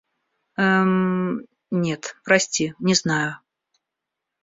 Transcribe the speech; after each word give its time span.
Эм-м, 0.57 1.45
нет, 1.69 2.15
прости, 2.23 2.73
не 2.79 2.95
знаю. 2.95 3.37